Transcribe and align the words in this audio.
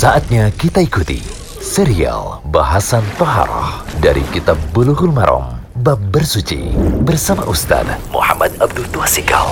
Saatnya 0.00 0.48
kita 0.56 0.80
ikuti 0.80 1.20
serial 1.60 2.40
bahasan 2.48 3.04
Toharoh 3.20 3.84
dari 4.00 4.24
Kitab 4.32 4.56
Bulughul 4.72 5.12
Maram 5.12 5.60
Bab 5.84 6.00
Bersuci 6.08 6.72
bersama 7.04 7.44
Ustaz 7.44 7.84
Muhammad 8.08 8.48
Abdul 8.64 8.88
Tuasikal. 8.96 9.44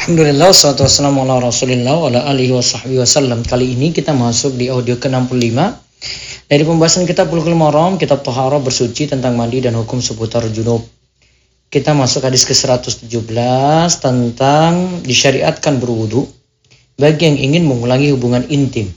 Alhamdulillah, 0.00 0.56
salatu 0.56 0.88
wassalamu 0.88 1.28
ala 1.28 1.36
rasulillah 1.36 2.00
wa 2.00 2.08
ala 2.08 2.32
alihi 2.32 2.56
wa 2.56 2.64
sahbihi 2.64 2.96
wasallam. 2.96 3.44
Kali 3.44 3.76
ini 3.76 3.92
kita 3.92 4.16
masuk 4.16 4.56
di 4.56 4.72
audio 4.72 4.96
ke-65 4.96 5.52
dari 6.48 6.64
pembahasan 6.64 7.04
kitab 7.04 7.28
Bulughul 7.28 7.60
Maram, 7.60 8.00
kitab 8.00 8.24
Toharoh 8.24 8.64
bersuci 8.64 9.04
tentang 9.04 9.36
mandi 9.36 9.60
dan 9.60 9.76
hukum 9.76 10.00
seputar 10.00 10.48
junub. 10.48 10.80
Kita 11.68 11.92
masuk 11.92 12.24
hadis 12.24 12.48
ke-117 12.48 13.04
tentang 14.00 15.04
disyariatkan 15.04 15.76
berwudu 15.76 16.24
bagi 16.96 17.28
yang 17.28 17.36
ingin 17.36 17.68
mengulangi 17.68 18.16
hubungan 18.16 18.48
intim. 18.48 18.88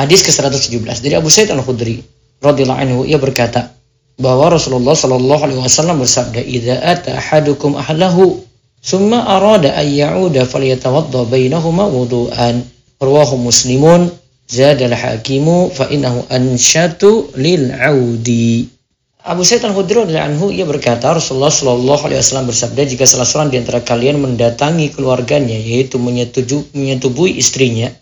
Hadis 0.00 0.24
ke-117 0.24 1.04
dari 1.04 1.12
Abu 1.12 1.28
Sa'id 1.28 1.52
Al-Khudri 1.52 2.00
radhiyallahu 2.40 2.80
anhu 2.80 3.00
ia 3.04 3.20
berkata 3.20 3.68
bahwa 4.16 4.48
Rasulullah 4.48 4.96
Shallallahu 4.96 5.44
alaihi 5.44 5.60
wasallam 5.60 6.00
bersabda, 6.00 6.40
"Idza 6.40 6.80
ata 6.80 7.20
ahadukum 7.20 7.76
ahlahu 7.76 8.40
summa 8.80 9.28
arada 9.28 9.76
an 9.76 9.84
ya'uda 9.84 10.48
falyatawadda 10.48 11.28
bainahuma 11.28 11.84
wudu'an." 11.92 12.64
Rawahu 12.96 13.44
Muslimun 13.44 14.08
zada 14.48 14.88
al-hakimu 14.88 15.68
fa 15.68 15.92
innahu 15.92 16.24
anshatu 16.32 17.28
lil 17.36 17.68
'audi. 17.68 18.72
Abu 19.20 19.44
Sa'id 19.44 19.60
Al-Khudri 19.68 20.16
anhu 20.16 20.48
ia 20.48 20.64
berkata 20.64 21.12
Rasulullah 21.12 21.52
Shallallahu 21.52 22.08
alaihi 22.08 22.24
wasallam 22.24 22.48
bersabda 22.48 22.88
jika 22.88 23.04
salah 23.04 23.28
seorang 23.28 23.52
di 23.52 23.60
antara 23.60 23.84
kalian 23.84 24.16
mendatangi 24.16 24.96
keluarganya 24.96 25.60
yaitu 25.60 26.00
menyetuju, 26.00 26.72
menyetubui 26.72 27.36
istrinya 27.36 27.92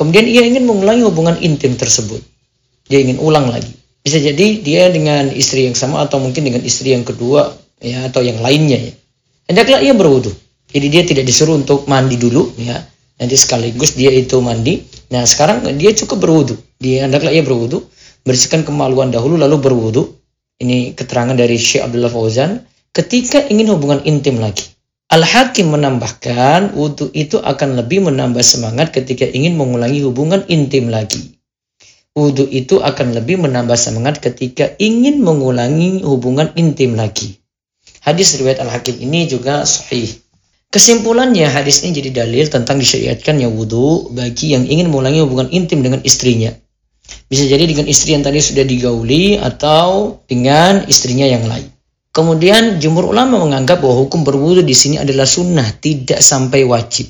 kemudian 0.00 0.24
ia 0.24 0.48
ingin 0.48 0.64
mengulangi 0.64 1.04
hubungan 1.04 1.36
intim 1.44 1.76
tersebut. 1.76 2.24
Dia 2.88 3.04
ingin 3.04 3.20
ulang 3.20 3.52
lagi. 3.52 3.70
Bisa 4.00 4.16
jadi 4.16 4.64
dia 4.64 4.88
dengan 4.88 5.28
istri 5.28 5.68
yang 5.68 5.76
sama 5.76 6.08
atau 6.08 6.16
mungkin 6.16 6.40
dengan 6.40 6.64
istri 6.64 6.96
yang 6.96 7.04
kedua 7.04 7.52
ya 7.84 8.08
atau 8.08 8.24
yang 8.24 8.40
lainnya 8.40 8.80
ya. 8.80 8.92
Hendaklah 9.44 9.84
ia 9.84 9.92
berwudu. 9.92 10.32
Jadi 10.72 10.86
dia 10.88 11.02
tidak 11.04 11.28
disuruh 11.28 11.60
untuk 11.60 11.84
mandi 11.84 12.16
dulu 12.16 12.56
ya. 12.56 12.80
Nanti 13.20 13.36
sekaligus 13.36 13.92
dia 13.92 14.08
itu 14.08 14.40
mandi. 14.40 14.80
Nah 15.12 15.28
sekarang 15.28 15.68
dia 15.76 15.92
cukup 15.92 16.24
berwudu. 16.24 16.54
Dia 16.80 17.04
hendaklah 17.04 17.28
ia 17.28 17.44
berwudu. 17.44 17.84
Bersihkan 18.24 18.64
kemaluan 18.64 19.12
dahulu 19.12 19.36
lalu 19.36 19.60
berwudu. 19.60 20.02
Ini 20.60 20.96
keterangan 20.96 21.36
dari 21.36 21.60
Syekh 21.60 21.84
Abdullah 21.84 22.08
Fauzan. 22.08 22.64
Ketika 22.94 23.44
ingin 23.52 23.68
hubungan 23.74 24.00
intim 24.08 24.40
lagi. 24.40 24.69
Al-Hakim 25.10 25.74
menambahkan 25.74 26.70
wudhu 26.78 27.10
itu 27.10 27.42
akan 27.42 27.82
lebih 27.82 27.98
menambah 28.06 28.46
semangat 28.46 28.94
ketika 28.94 29.26
ingin 29.26 29.58
mengulangi 29.58 30.06
hubungan 30.06 30.46
intim 30.46 30.86
lagi. 30.86 31.34
Wudhu 32.14 32.46
itu 32.46 32.78
akan 32.78 33.18
lebih 33.18 33.42
menambah 33.42 33.74
semangat 33.74 34.22
ketika 34.22 34.70
ingin 34.78 35.18
mengulangi 35.18 36.06
hubungan 36.06 36.54
intim 36.54 36.94
lagi. 36.94 37.42
Hadis 38.06 38.38
riwayat 38.38 38.62
Al-Hakim 38.62 39.02
ini 39.02 39.26
juga 39.26 39.66
sahih. 39.66 40.14
Kesimpulannya 40.70 41.50
hadis 41.50 41.82
ini 41.82 41.98
jadi 41.98 42.22
dalil 42.22 42.46
tentang 42.46 42.78
disyariatkannya 42.78 43.50
wudhu 43.50 44.14
bagi 44.14 44.54
yang 44.54 44.62
ingin 44.62 44.94
mengulangi 44.94 45.26
hubungan 45.26 45.50
intim 45.50 45.82
dengan 45.82 46.06
istrinya. 46.06 46.54
Bisa 47.26 47.50
jadi 47.50 47.66
dengan 47.66 47.90
istri 47.90 48.14
yang 48.14 48.22
tadi 48.22 48.38
sudah 48.38 48.62
digauli 48.62 49.42
atau 49.42 50.22
dengan 50.30 50.86
istrinya 50.86 51.26
yang 51.26 51.42
lain. 51.50 51.79
Kemudian 52.10 52.82
jumhur 52.82 53.14
ulama 53.14 53.38
menganggap 53.38 53.78
bahwa 53.86 54.02
hukum 54.02 54.26
berwudu 54.26 54.66
di 54.66 54.74
sini 54.74 54.98
adalah 54.98 55.30
sunnah, 55.30 55.78
tidak 55.78 56.18
sampai 56.18 56.66
wajib. 56.66 57.06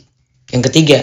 Yang 0.53 0.63
ketiga, 0.69 0.99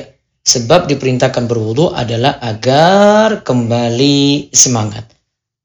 sebab 0.45 0.86
diperintahkan 0.86 1.50
berwudu 1.50 1.92
adalah 1.98 2.38
agar 2.39 3.42
kembali 3.42 4.54
semangat. 4.54 5.09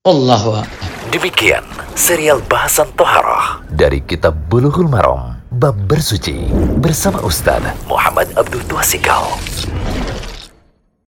Allahu 0.03 0.65
Demikian 1.13 1.63
serial 1.93 2.41
bahasan 2.49 2.89
Toharoh 2.97 3.69
dari 3.69 4.01
Kitab 4.01 4.35
Bulughul 4.49 4.89
Maram 4.89 5.39
Bab 5.53 5.77
Bersuci 5.85 6.49
bersama 6.81 7.21
Ustaz 7.21 7.61
Muhammad 7.85 8.33
Abdul 8.33 8.65
Tuasikal. 8.65 9.23